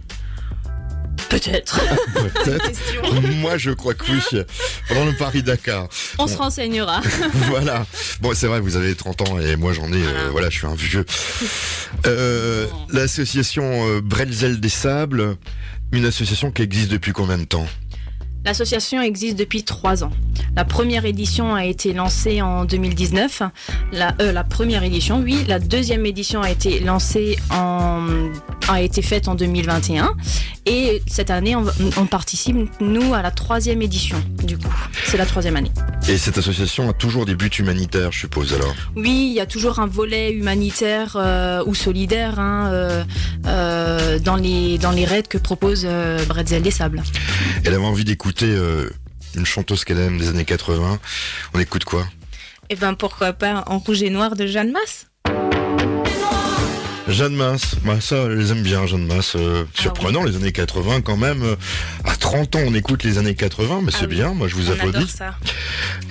Peut-être. 1.28 1.80
Peut-être. 2.14 2.70
Moi, 3.40 3.58
je 3.58 3.70
crois 3.72 3.94
que 3.94 4.04
oui. 4.12 4.42
Pendant 4.88 5.06
le 5.06 5.12
Paris-Dakar. 5.14 5.88
On 6.18 6.26
se 6.28 6.36
renseignera. 6.36 7.00
voilà. 7.48 7.84
Bon, 8.20 8.32
c'est 8.34 8.46
vrai, 8.46 8.60
vous 8.60 8.76
avez 8.76 8.94
30 8.94 9.22
ans 9.22 9.38
et 9.40 9.56
moi 9.56 9.72
j'en 9.72 9.92
ai, 9.92 10.02
euh, 10.06 10.28
Voilà. 10.30 10.50
je 10.50 10.58
suis 10.58 10.66
un 10.66 10.74
vieux. 10.74 11.04
Euh, 12.06 12.66
L'association 12.90 13.64
euh, 13.88 14.00
Brelzel 14.00 14.60
des 14.60 14.68
Sables, 14.68 15.36
une 15.92 16.04
association 16.04 16.50
qui 16.52 16.62
existe 16.62 16.90
depuis 16.90 17.12
combien 17.12 17.38
de 17.38 17.44
temps? 17.44 17.66
L'association 18.46 19.02
existe 19.02 19.36
depuis 19.36 19.64
trois 19.64 20.04
ans. 20.04 20.12
La 20.54 20.64
première 20.64 21.04
édition 21.04 21.52
a 21.56 21.64
été 21.64 21.92
lancée 21.92 22.40
en 22.40 22.64
2019. 22.64 23.42
La, 23.90 24.14
euh, 24.20 24.30
la 24.30 24.44
première 24.44 24.84
édition, 24.84 25.18
oui. 25.18 25.44
La 25.48 25.58
deuxième 25.58 26.06
édition 26.06 26.42
a 26.42 26.50
été 26.52 26.78
lancée 26.78 27.36
en, 27.50 28.06
a 28.68 28.80
été 28.82 29.02
faite 29.02 29.26
en 29.26 29.34
2021. 29.34 30.14
Et 30.68 31.00
cette 31.06 31.30
année, 31.30 31.54
on, 31.54 32.06
participe, 32.06 32.56
nous, 32.80 33.14
à 33.14 33.22
la 33.22 33.30
troisième 33.30 33.82
édition, 33.82 34.16
du 34.42 34.58
coup. 34.58 34.74
C'est 35.04 35.16
la 35.16 35.24
troisième 35.24 35.54
année. 35.54 35.70
Et 36.08 36.18
cette 36.18 36.38
association 36.38 36.90
a 36.90 36.92
toujours 36.92 37.24
des 37.24 37.36
buts 37.36 37.46
humanitaires, 37.46 38.10
je 38.10 38.18
suppose 38.18 38.52
alors. 38.52 38.74
Oui, 38.96 39.28
il 39.30 39.32
y 39.34 39.40
a 39.40 39.46
toujours 39.46 39.78
un 39.78 39.86
volet 39.86 40.32
humanitaire 40.32 41.16
euh, 41.16 41.62
ou 41.66 41.74
solidaire 41.76 42.40
hein, 42.40 42.68
euh, 42.72 43.04
euh, 43.46 44.18
dans, 44.18 44.34
les, 44.34 44.78
dans 44.78 44.90
les 44.90 45.04
raids 45.04 45.22
que 45.22 45.38
propose 45.38 45.84
euh, 45.84 46.24
Bretzel 46.24 46.62
des 46.62 46.72
Sables. 46.72 47.02
Elle 47.64 47.74
avait 47.74 47.84
envie 47.84 48.04
d'écouter 48.04 48.46
euh, 48.48 48.90
une 49.36 49.46
chanteuse 49.46 49.84
qu'elle 49.84 50.00
aime 50.00 50.18
des 50.18 50.28
années 50.28 50.44
80. 50.44 50.98
On 51.54 51.60
écoute 51.60 51.84
quoi? 51.84 52.04
Et 52.70 52.74
ben 52.74 52.94
pourquoi 52.94 53.32
pas 53.32 53.62
en 53.68 53.78
rouge 53.78 54.02
et 54.02 54.10
noir 54.10 54.34
de 54.34 54.46
Jeanne 54.46 54.72
Masse 54.72 55.06
Jeanne 57.08 57.36
Masse, 57.36 57.76
bah 57.84 58.00
ça, 58.00 58.28
je 58.28 58.34
les 58.34 58.50
aime 58.50 58.62
bien, 58.62 58.84
Jeanne 58.86 59.06
Masse. 59.06 59.36
euh, 59.36 59.64
surprenant, 59.74 60.24
les 60.24 60.34
années 60.34 60.50
80 60.50 61.02
quand 61.02 61.16
même. 61.16 61.42
Euh, 61.44 61.54
À 62.04 62.16
30 62.16 62.56
ans, 62.56 62.60
on 62.66 62.74
écoute 62.74 63.04
les 63.04 63.18
années 63.18 63.36
80, 63.36 63.80
mais 63.84 63.92
Ah 63.94 63.96
c'est 64.00 64.06
oui. 64.06 64.16
bien, 64.16 64.34
moi 64.34 64.48
je 64.48 64.56
vous 64.56 64.70
On 64.70 64.72
applaudis. 64.72 65.06
ça. 65.08 65.36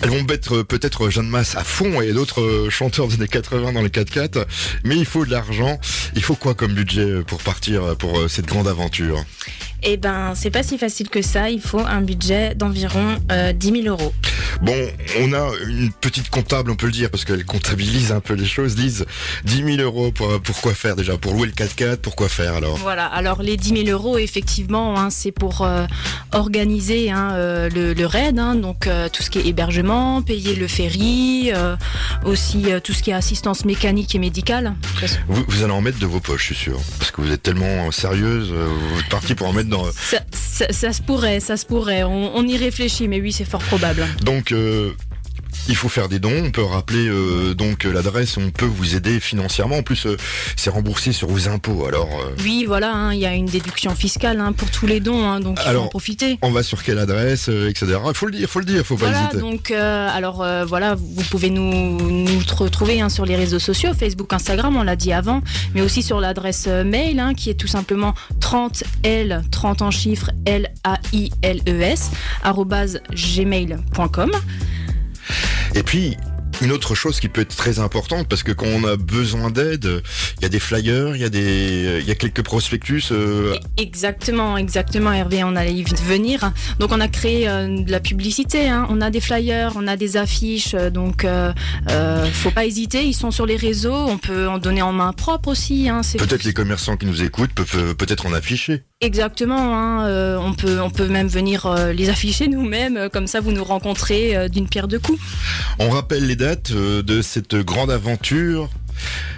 Elles 0.01 0.09
vont 0.09 0.23
mettre 0.23 0.55
euh, 0.57 0.63
peut-être 0.63 1.09
Jeanne 1.09 1.27
Masse 1.27 1.55
à 1.57 1.65
fond 1.65 1.99
et 2.01 2.13
d'autres 2.13 2.41
euh, 2.41 2.69
chanteurs 2.69 3.07
des 3.09 3.15
années 3.15 3.27
80 3.27 3.73
dans 3.73 3.81
les 3.81 3.89
4x4, 3.89 4.45
mais 4.85 4.95
il 4.95 5.05
faut 5.05 5.25
de 5.25 5.31
l'argent. 5.31 5.79
Il 6.15 6.23
faut 6.23 6.35
quoi 6.35 6.53
comme 6.53 6.73
budget 6.73 7.01
euh, 7.01 7.23
pour 7.23 7.39
partir 7.41 7.83
euh, 7.83 7.95
pour 7.95 8.17
euh, 8.17 8.27
cette 8.29 8.45
grande 8.45 8.67
aventure? 8.69 9.21
Et 9.83 9.97
ben 9.97 10.33
c'est 10.33 10.49
pas 10.49 10.63
si 10.63 10.77
facile 10.77 11.09
que 11.09 11.21
ça, 11.21 11.49
il 11.49 11.59
faut 11.61 11.79
un 11.85 12.01
budget 12.01 12.55
d'environ 12.55 13.17
euh, 13.31 13.51
10 13.51 13.83
000 13.83 13.87
euros. 13.87 14.13
Bon, 14.61 14.75
on 15.21 15.33
a 15.33 15.49
une 15.67 15.91
petite 15.91 16.29
comptable, 16.29 16.71
on 16.71 16.75
peut 16.75 16.85
le 16.87 16.91
dire, 16.91 17.09
parce 17.11 17.25
qu'elle 17.25 17.45
comptabilise 17.45 18.11
un 18.11 18.19
peu 18.19 18.33
les 18.33 18.45
choses. 18.45 18.75
Lise, 18.77 19.05
10 19.45 19.75
000 19.77 19.81
euros 19.81 20.11
pour, 20.11 20.41
pour 20.41 20.61
quoi 20.61 20.73
faire 20.73 20.95
déjà 20.95 21.17
Pour 21.17 21.33
louer 21.33 21.47
le 21.47 21.53
4x4, 21.53 21.97
pour 21.97 22.15
quoi 22.15 22.29
faire 22.29 22.53
alors? 22.55 22.77
Voilà, 22.77 23.05
alors 23.05 23.41
les 23.43 23.57
10 23.57 23.85
000 23.85 23.89
euros, 23.89 24.17
effectivement, 24.17 24.99
hein, 24.99 25.09
c'est 25.09 25.31
pour 25.31 25.61
euh, 25.61 25.85
organiser 26.31 27.11
hein, 27.11 27.31
euh, 27.33 27.69
le, 27.69 27.93
le 27.93 28.05
raid, 28.05 28.39
hein, 28.39 28.55
donc 28.55 28.87
euh, 28.87 29.09
tout 29.11 29.23
ce 29.23 29.29
qui 29.29 29.39
est 29.39 29.45
hébergement, 29.45 30.21
payer 30.21 30.55
le 30.55 30.67
ferry, 30.67 31.51
aussi 32.25 32.65
tout 32.83 32.93
ce 32.93 33.03
qui 33.03 33.11
est 33.11 33.13
assistance 33.13 33.65
mécanique 33.65 34.15
et 34.15 34.19
médicale. 34.19 34.73
Vous, 35.27 35.43
vous 35.47 35.63
allez 35.63 35.73
en 35.73 35.81
mettre 35.81 35.99
de 35.99 36.05
vos 36.05 36.19
poches, 36.19 36.41
je 36.49 36.53
suis 36.53 36.63
sûr. 36.65 36.79
Parce 36.99 37.11
que 37.11 37.21
vous 37.21 37.31
êtes 37.31 37.43
tellement 37.43 37.91
sérieuse, 37.91 38.51
vous 38.51 38.99
êtes 38.99 39.09
parti 39.09 39.35
pour 39.35 39.47
en 39.47 39.53
mettre 39.53 39.69
dans... 39.69 39.85
Ça, 39.91 40.19
ça- 40.31 40.71
ça 40.71 40.93
se 40.93 41.01
pourrait, 41.01 41.39
ça 41.41 41.57
se 41.57 41.65
pourrait, 41.65 42.03
on, 42.03 42.35
on 42.37 42.47
y 42.47 42.55
réfléchit, 42.57 43.07
mais 43.09 43.19
oui, 43.19 43.33
c'est 43.33 43.43
fort 43.43 43.61
probable. 43.61 44.07
Donc, 44.21 44.44
euh, 44.51 44.93
Il 45.67 45.75
faut 45.75 45.89
faire 45.89 46.09
des 46.09 46.19
dons. 46.19 46.43
On 46.45 46.51
peut 46.51 46.63
rappeler 46.63 47.07
euh, 47.07 47.53
donc 47.55 47.85
l'adresse. 47.85 48.37
On 48.37 48.51
peut 48.51 48.65
vous 48.65 48.95
aider 48.95 49.19
financièrement. 49.19 49.77
En 49.77 49.83
plus, 49.83 50.05
euh, 50.05 50.15
c'est 50.55 50.69
remboursé 50.69 51.11
sur 51.11 51.27
vos 51.27 51.47
impôts. 51.49 51.85
Alors. 51.87 52.09
euh, 52.21 52.35
Oui, 52.43 52.65
voilà, 52.67 52.93
hein, 52.93 53.13
il 53.13 53.19
y 53.19 53.25
a 53.25 53.33
une 53.33 53.47
déduction 53.47 53.95
fiscale 53.95 54.39
hein, 54.39 54.51
pour 54.53 54.69
tous 54.69 54.85
les 54.85 54.99
dons, 54.99 55.27
hein, 55.27 55.39
donc 55.39 55.57
il 55.65 55.71
faut 55.71 55.79
en 55.79 55.87
profiter. 55.87 56.37
on 56.43 56.51
va 56.51 56.61
sur 56.63 56.83
quelle 56.83 56.99
adresse, 56.99 57.49
euh, 57.49 57.69
etc. 57.69 57.97
Il 58.07 58.13
faut 58.13 58.27
le 58.27 58.31
dire, 58.33 58.47
faut 58.49 58.59
le 58.59 58.65
dire, 58.65 58.83
faut 58.85 58.95
pas 58.95 59.05
Voilà, 59.07 59.21
hésiter. 59.23 59.37
donc 59.39 59.71
euh, 59.71 60.07
alors 60.11 60.43
euh, 60.43 60.65
voilà, 60.65 60.95
vous 60.95 61.23
pouvez 61.31 61.49
nous, 61.49 61.99
nous 61.99 62.39
retrouver 62.57 63.01
hein, 63.01 63.09
sur 63.09 63.25
les 63.25 63.35
réseaux 63.35 63.59
sociaux, 63.59 63.91
Facebook, 63.97 64.31
Instagram, 64.33 64.75
on 64.77 64.83
l'a 64.83 64.95
dit 64.95 65.13
avant, 65.13 65.41
mais 65.73 65.81
aussi 65.81 66.03
sur 66.03 66.19
l'adresse 66.19 66.67
mail 66.67 67.19
hein, 67.19 67.33
qui 67.33 67.49
est 67.49 67.55
tout 67.55 67.67
simplement 67.67 68.13
30L, 68.39 69.41
30 69.49 69.81
en 69.81 69.91
chiffres, 69.91 70.29
L-A-I-L-E-S, 70.45 72.11
E 72.11 72.45
arobase 72.47 72.99
gmail.com. 73.11 74.31
Et 75.75 75.83
puis. 75.83 76.17
Une 76.61 76.71
autre 76.71 76.95
chose 76.95 77.19
qui 77.19 77.27
peut 77.27 77.41
être 77.41 77.53
très 77.53 77.79
importante 77.79 78.29
parce 78.29 78.41
que 78.41 78.53
quand 78.53 78.67
on 78.67 78.85
a 78.85 78.95
besoin 78.95 79.51
d'aide, 79.51 80.01
il 80.37 80.43
y 80.43 80.45
a 80.45 80.47
des 80.47 80.59
flyers, 80.59 81.13
il 81.13 81.21
y 81.21 81.25
a 81.25 81.29
des, 81.29 81.97
il 81.99 82.07
y 82.07 82.11
a 82.11 82.15
quelques 82.15 82.43
prospectus. 82.43 83.11
euh, 83.11 83.57
Exactement, 83.75 84.55
exactement 84.55 85.11
Hervé, 85.11 85.43
on 85.43 85.57
allait 85.57 85.73
y 85.73 85.83
venir. 85.83 86.53
Donc 86.79 86.93
on 86.93 87.01
a 87.01 87.09
créé 87.09 87.49
euh, 87.49 87.83
de 87.83 87.91
la 87.91 87.99
publicité, 87.99 88.69
hein. 88.69 88.87
on 88.89 89.01
a 89.01 89.09
des 89.09 89.19
flyers, 89.19 89.73
on 89.75 89.85
a 89.85 89.97
des 89.97 90.15
affiches, 90.15 90.75
euh, 90.75 90.89
donc 90.89 91.25
euh, 91.25 91.51
faut 92.31 92.51
pas 92.51 92.65
hésiter, 92.65 93.03
ils 93.03 93.13
sont 93.13 93.31
sur 93.31 93.45
les 93.45 93.57
réseaux, 93.57 93.93
on 93.93 94.17
peut 94.17 94.47
en 94.47 94.57
donner 94.57 94.81
en 94.81 94.93
main 94.93 95.11
propre 95.11 95.49
aussi. 95.49 95.89
Hein. 95.89 96.01
Peut-être 96.17 96.45
les 96.45 96.53
commerçants 96.53 96.95
qui 96.95 97.05
nous 97.05 97.21
écoutent 97.21 97.51
peuvent 97.51 97.95
peut-être 97.95 98.27
en 98.27 98.33
afficher. 98.33 98.83
Exactement, 99.05 99.77
hein, 99.77 100.07
euh, 100.07 100.37
on, 100.37 100.53
peut, 100.53 100.81
on 100.81 100.89
peut 100.89 101.07
même 101.07 101.27
venir 101.27 101.67
euh, 101.67 101.93
les 101.93 102.09
afficher 102.09 102.47
nous-mêmes, 102.47 102.97
euh, 102.97 103.07
comme 103.07 103.27
ça 103.27 103.39
vous 103.39 103.51
nous 103.51 103.63
rencontrez 103.63 104.35
euh, 104.35 104.47
d'une 104.49 104.67
pierre 104.67 104.87
deux 104.87 104.97
coups. 104.97 105.19
On 105.77 105.91
rappelle 105.91 106.25
les 106.25 106.35
dates 106.35 106.71
euh, 106.71 107.03
de 107.03 107.21
cette 107.21 107.53
grande 107.55 107.91
aventure. 107.91 108.67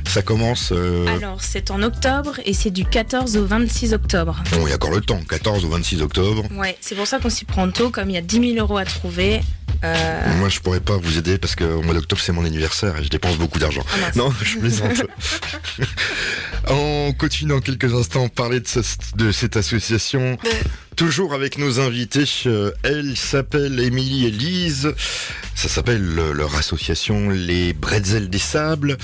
Ça 0.07 0.21
commence. 0.21 0.69
euh, 0.71 1.05
Alors, 1.17 1.41
c'est 1.41 1.69
en 1.69 1.83
octobre 1.83 2.39
et 2.45 2.53
c'est 2.53 2.69
du 2.71 2.86
14 2.86 3.36
au 3.36 3.45
26 3.45 3.93
octobre. 3.93 4.41
Bon, 4.53 4.65
il 4.65 4.69
y 4.69 4.71
a 4.71 4.75
encore 4.75 4.91
le 4.91 5.01
temps, 5.01 5.19
14 5.27 5.65
au 5.65 5.69
26 5.69 6.01
octobre. 6.01 6.43
Ouais, 6.55 6.77
c'est 6.79 6.95
pour 6.95 7.05
ça 7.07 7.19
qu'on 7.19 7.29
s'y 7.29 7.43
prend 7.43 7.69
tôt, 7.69 7.89
comme 7.89 8.09
il 8.09 8.13
y 8.13 8.17
a 8.17 8.21
10 8.21 8.53
000 8.53 8.59
euros 8.65 8.77
à 8.77 8.86
trouver. 8.86 9.41
Euh, 9.84 10.36
Moi, 10.39 10.50
je 10.50 10.60
pourrais 10.60 10.79
pas 10.79 10.98
vous 10.98 11.17
aider 11.17 11.38
parce 11.38 11.55
qu'au 11.55 11.81
mois 11.81 11.93
d'octobre, 11.93 12.22
c'est 12.22 12.31
mon 12.31 12.46
anniversaire 12.46 12.98
et 12.98 13.03
je 13.03 13.10
dépense 13.10 13.38
beaucoup 13.38 13.60
d'argent. 13.60 13.84
ah. 13.93 14.12
Non, 14.15 14.34
je 14.43 14.57
plaisante. 14.57 15.03
On 16.69 17.13
continue 17.17 17.50
dans 17.51 17.62
quelques 17.62 17.93
instants 17.93 18.25
à 18.25 18.29
parler 18.29 18.60
de, 18.60 18.67
ce- 18.67 18.81
de 19.15 19.31
cette 19.31 19.55
association. 19.55 20.38
Toujours 20.96 21.34
avec 21.34 21.57
nos 21.57 21.79
invités. 21.79 22.25
Euh, 22.46 22.72
Elle 22.84 23.15
s'appelle 23.15 23.79
Émilie 23.79 24.25
et 24.27 24.31
Lise. 24.31 24.93
Ça 25.58 25.70
s'appelle 25.70 26.04
leur 26.14 26.56
association 26.56 27.32
Les 27.32 27.74
Bretzels 27.74 28.30
des 28.30 28.38
Sables. 28.38 28.96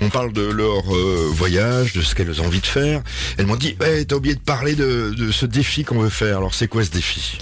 On 0.00 0.08
parle 0.08 0.32
de 0.32 0.42
leur 0.42 0.92
euh, 0.92 1.28
voyage, 1.30 1.92
de 1.92 2.00
ce 2.00 2.16
qu'elles 2.16 2.42
ont 2.42 2.46
envie 2.46 2.60
de 2.60 2.66
faire. 2.66 3.00
Elles 3.38 3.46
m'ont 3.46 3.54
dit, 3.54 3.76
ouais, 3.80 4.04
t'as 4.04 4.16
oublié 4.16 4.34
de 4.34 4.40
parler 4.40 4.74
de, 4.74 5.30
ce 5.30 5.46
défi 5.46 5.84
qu'on 5.84 6.00
veut 6.00 6.08
faire. 6.08 6.38
Alors 6.38 6.52
c'est 6.52 6.66
quoi 6.66 6.84
ce 6.84 6.90
défi? 6.90 7.38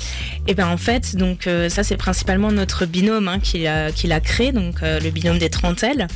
Et 0.46 0.54
ben 0.54 0.68
en 0.68 0.76
fait, 0.76 1.16
donc 1.16 1.46
euh, 1.46 1.70
ça 1.70 1.82
c'est 1.82 1.96
principalement 1.96 2.52
notre 2.52 2.84
binôme 2.84 3.28
hein, 3.28 3.38
qui 3.38 3.58
l'a 3.58 4.20
créé, 4.20 4.52
donc 4.52 4.82
euh, 4.82 5.00
le 5.00 5.10
binôme 5.10 5.38
des 5.38 5.50
trentelles. 5.50 6.06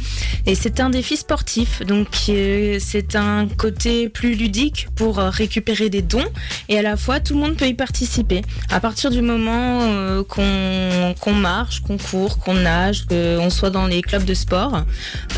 Et 0.45 0.55
c'est 0.55 0.81
un 0.81 0.91
défi 0.91 1.17
sportif, 1.17 1.81
donc 1.87 2.09
c'est 2.15 3.17
un 3.17 3.49
côté 3.49 4.11
plus 4.11 4.35
ludique 4.35 4.89
pour 4.95 5.17
récupérer 5.17 5.89
des 5.89 6.03
dons 6.03 6.25
et 6.69 6.79
à 6.79 6.83
la 6.83 6.97
fois 6.97 7.21
tout 7.21 7.35
le 7.35 7.41
monde 7.41 7.57
peut 7.57 7.67
y 7.67 7.75
participer. 7.75 8.43
À 8.71 8.81
partir 8.81 9.11
du 9.11 9.23
moment 9.23 10.23
qu'on 10.25 11.35
marche, 11.35 11.81
qu'on 11.81 11.99
court, 11.99 12.42
qu'on 12.45 12.55
nage, 12.55 13.07
qu'on 13.07 13.51
soit 13.51 13.71
dans 13.71 13.87
les 13.87 14.03
clubs 14.03 14.25
de 14.25 14.35
sport, 14.35 14.85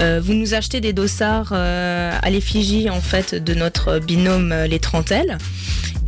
euh, 0.01 0.21
vous 0.23 0.35
nous 0.35 0.55
achetez 0.55 0.81
des 0.81 0.93
dossards 0.93 1.53
euh, 1.53 2.13
à 2.21 2.31
l'effigie 2.31 2.91
en 2.91 3.01
fait 3.01 3.35
de 3.35 3.55
notre 3.55 3.99
binôme 3.99 4.53
euh, 4.53 4.67
les 4.67 4.79
trentelles 4.79 5.39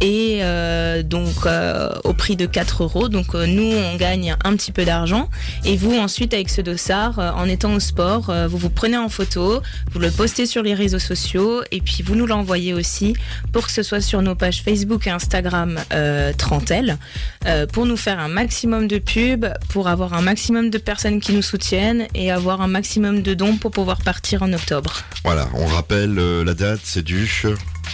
et 0.00 0.38
euh, 0.42 1.02
donc 1.02 1.46
euh, 1.46 1.90
au 2.04 2.12
prix 2.12 2.36
de 2.36 2.46
4 2.46 2.82
euros. 2.82 3.08
Donc 3.08 3.34
euh, 3.34 3.46
nous 3.46 3.72
on 3.72 3.96
gagne 3.96 4.36
un 4.44 4.56
petit 4.56 4.72
peu 4.72 4.84
d'argent 4.84 5.28
et 5.64 5.76
vous 5.76 5.96
ensuite 5.96 6.34
avec 6.34 6.48
ce 6.50 6.60
dossard 6.60 7.18
en 7.18 7.48
étant 7.48 7.72
au 7.74 7.80
sport, 7.80 8.32
vous 8.48 8.58
vous 8.58 8.70
prenez 8.70 8.96
en 8.96 9.08
photo, 9.08 9.62
vous 9.92 9.98
le 9.98 10.10
postez 10.10 10.46
sur 10.46 10.62
les 10.62 10.74
réseaux 10.74 10.98
sociaux 10.98 11.62
et 11.70 11.80
puis 11.80 12.02
vous 12.02 12.14
nous 12.14 12.26
l'envoyez 12.26 12.74
aussi 12.74 13.14
pour 13.52 13.66
que 13.66 13.72
ce 13.72 13.82
soit 13.82 14.00
sur 14.00 14.22
nos 14.22 14.34
pages 14.34 14.62
Facebook 14.62 15.06
et 15.06 15.10
Instagram 15.10 15.78
Trentelle 16.38 16.98
pour 17.72 17.86
nous 17.86 17.96
faire 17.96 18.18
un 18.18 18.28
maximum 18.28 18.88
de 18.88 18.98
pubs, 18.98 19.52
pour 19.68 19.88
avoir 19.88 20.14
un 20.14 20.22
maximum 20.22 20.70
de 20.70 20.78
personnes 20.78 21.20
qui 21.20 21.32
nous 21.32 21.42
soutiennent 21.42 22.06
et 22.14 22.30
avoir 22.30 22.60
un 22.60 22.68
maximum 22.68 23.22
de 23.22 23.34
dons 23.34 23.56
pour 23.56 23.70
pouvoir 23.70 23.98
partir 23.98 24.42
en 24.42 24.52
octobre. 24.52 25.02
Voilà, 25.24 25.48
on 25.54 25.66
rappelle 25.66 26.14
la 26.14 26.54
date, 26.54 26.80
c'est 26.82 27.02
du... 27.02 27.26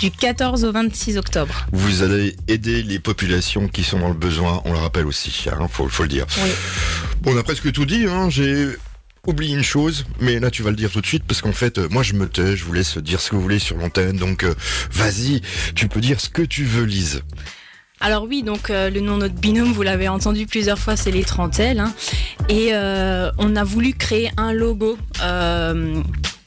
Du 0.01 0.11
14 0.11 0.65
au 0.65 0.73
26 0.73 1.17
octobre. 1.19 1.67
Vous 1.73 2.03
allez 2.03 2.35
aider 2.49 2.83
les 2.83 2.99
populations 2.99 3.69
qui 3.69 3.85
sont 3.85 4.01
dans 4.01 4.09
le 4.09 4.15
besoin, 4.15 4.61
on 4.65 4.73
le 4.73 4.79
rappelle 4.79 5.07
aussi, 5.07 5.33
hein, 5.49 5.69
faut, 5.71 5.89
faut 5.89 6.03
le 6.03 6.09
dire. 6.09 6.27
Oui. 6.43 6.51
Bon, 7.21 7.35
on 7.35 7.39
a 7.39 7.43
presque 7.45 7.71
tout 7.71 7.85
dit, 7.87 8.07
hein, 8.09 8.29
j'ai 8.29 8.67
oublié 9.27 9.55
une 9.55 9.63
chose, 9.63 10.05
mais 10.21 10.41
là 10.41 10.51
tu 10.51 10.65
vas 10.65 10.71
le 10.71 10.77
dire 10.77 10.91
tout 10.91 11.01
de 11.01 11.07
suite, 11.07 11.23
parce 11.29 11.41
qu'en 11.41 11.53
fait, 11.53 11.79
euh, 11.79 11.87
moi 11.91 12.03
je 12.03 12.15
me 12.15 12.29
tais, 12.29 12.57
je 12.57 12.65
vous 12.65 12.73
laisse 12.73 12.99
dire 12.99 13.21
ce 13.21 13.31
que 13.31 13.37
vous 13.37 13.43
voulez 13.43 13.61
sur 13.61 13.77
l'antenne, 13.77 14.17
donc 14.17 14.43
euh, 14.43 14.55
vas-y, 14.91 15.41
tu 15.77 15.87
peux 15.87 16.01
dire 16.01 16.21
ce 16.21 16.29
que 16.29 16.43
tu 16.43 16.65
veux, 16.65 16.83
Lise. 16.85 17.23
Alors 18.01 18.25
oui, 18.25 18.43
donc 18.43 18.71
euh, 18.71 18.91
le 18.91 18.99
nom 19.01 19.15
de 19.19 19.23
notre 19.23 19.35
binôme, 19.37 19.73
vous 19.73 19.83
l'avez 19.83 20.09
entendu 20.09 20.47
plusieurs 20.49 20.81
fois, 20.81 20.97
c'est 20.97 21.13
les 21.13 21.23
Trentelles. 21.23 21.79
hein. 21.79 21.95
et 22.49 22.71
euh, 22.73 23.31
on 23.39 23.55
a 23.55 23.63
voulu 23.63 23.93
créer 23.95 24.33
un 24.37 24.53
logo. 24.53 24.99
euh, 25.23 26.03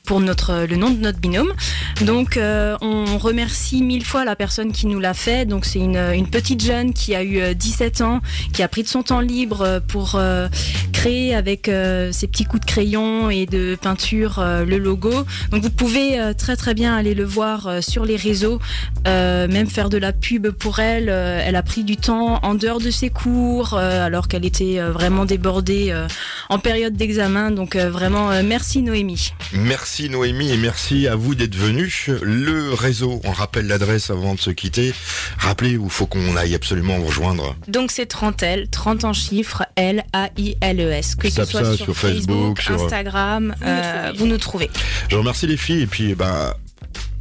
pour 0.05 0.19
notre, 0.19 0.65
le 0.69 0.75
nom 0.75 0.89
de 0.89 0.97
notre 0.99 1.19
binôme. 1.19 1.53
Donc 2.01 2.37
euh, 2.37 2.77
on 2.81 3.17
remercie 3.17 3.81
mille 3.81 4.05
fois 4.05 4.25
la 4.25 4.35
personne 4.35 4.71
qui 4.71 4.87
nous 4.87 4.99
l'a 4.99 5.13
fait. 5.13 5.45
Donc 5.45 5.65
c'est 5.65 5.79
une, 5.79 5.97
une 5.97 6.27
petite 6.29 6.63
jeune 6.63 6.93
qui 6.93 7.15
a 7.15 7.23
eu 7.23 7.39
euh, 7.39 7.53
17 7.53 8.01
ans, 8.01 8.21
qui 8.53 8.63
a 8.63 8.67
pris 8.67 8.83
de 8.83 8.87
son 8.87 9.03
temps 9.03 9.19
libre 9.19 9.61
euh, 9.61 9.79
pour 9.79 10.15
euh, 10.15 10.47
créer 10.93 11.35
avec 11.35 11.69
euh, 11.69 12.11
ses 12.11 12.27
petits 12.27 12.45
coups 12.45 12.61
de 12.65 12.65
crayon 12.71 13.29
et 13.29 13.45
de 13.45 13.77
peinture 13.81 14.39
euh, 14.39 14.65
le 14.65 14.77
logo. 14.77 15.13
Donc 15.51 15.63
vous 15.63 15.69
pouvez 15.69 16.19
euh, 16.19 16.33
très 16.33 16.55
très 16.55 16.73
bien 16.73 16.95
aller 16.95 17.13
le 17.13 17.23
voir 17.25 17.67
euh, 17.67 17.81
sur 17.81 18.05
les 18.05 18.15
réseaux, 18.15 18.59
euh, 19.07 19.47
même 19.47 19.67
faire 19.67 19.89
de 19.89 19.97
la 19.97 20.13
pub 20.13 20.49
pour 20.49 20.79
elle. 20.79 21.09
Euh, 21.09 21.41
elle 21.45 21.55
a 21.55 21.63
pris 21.63 21.83
du 21.83 21.97
temps 21.97 22.39
en 22.43 22.55
dehors 22.55 22.79
de 22.79 22.91
ses 22.91 23.09
cours, 23.09 23.73
euh, 23.73 24.05
alors 24.05 24.27
qu'elle 24.27 24.45
était 24.45 24.79
euh, 24.79 24.91
vraiment 24.91 25.25
débordée 25.25 25.87
euh, 25.89 26.07
en 26.49 26.59
période 26.59 26.95
d'examen. 26.95 27.51
Donc 27.51 27.75
euh, 27.75 27.89
vraiment 27.89 28.31
euh, 28.31 28.41
merci 28.43 28.81
Noémie. 28.81 29.33
Merci 29.53 29.94
Noémie 30.03 30.51
et 30.51 30.57
merci 30.57 31.07
à 31.07 31.15
vous 31.15 31.35
d'être 31.35 31.55
venus. 31.55 32.09
Le 32.21 32.73
réseau, 32.73 33.21
on 33.23 33.31
rappelle 33.31 33.67
l'adresse 33.67 34.09
avant 34.09 34.35
de 34.35 34.39
se 34.39 34.49
quitter. 34.51 34.93
Rappelez 35.37 35.77
où 35.77 35.85
il 35.85 35.89
faut 35.89 36.05
qu'on 36.05 36.35
aille 36.35 36.53
absolument 36.53 36.97
vous 36.99 37.07
rejoindre. 37.07 37.55
Donc 37.67 37.91
c'est 37.91 38.05
Trentelle, 38.05 38.67
30 38.69 39.05
en 39.05 39.13
chiffres, 39.13 39.63
L-A-I-L-E-S. 39.75 41.15
Que 41.15 41.29
ce 41.29 41.35
Tape 41.37 41.49
soit 41.49 41.63
ça 41.63 41.75
sur, 41.75 41.85
sur 41.85 41.97
Facebook, 41.97 42.57
Facebook, 42.59 42.61
sur- 42.61 42.83
Instagram, 42.85 43.55
Vous 43.59 43.65
nous 43.65 43.71
euh, 43.71 44.01
trouvez. 44.11 44.17
vous 44.17 44.25
nous 44.27 44.37
trouvez. 44.37 44.69
Je 45.09 45.15
remercie 45.15 45.47
les 45.47 45.57
filles 45.57 45.81
et 45.83 45.87
puis 45.87 46.13
bah 46.15 46.57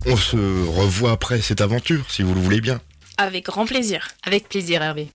on 0.06 0.16
se 0.16 0.36
revoit 0.36 1.12
après 1.12 1.40
cette 1.40 1.60
aventure 1.60 2.04
si 2.10 2.22
vous 2.22 2.34
le 2.34 2.40
voulez 2.40 2.60
bien. 2.60 2.80
Avec 3.16 3.44
grand 3.46 3.64
plaisir. 3.64 4.08
Avec 4.24 4.48
plaisir 4.48 4.82
Hervé. 4.82 5.08